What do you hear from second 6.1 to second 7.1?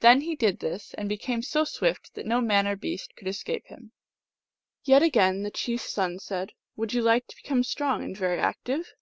said," Would you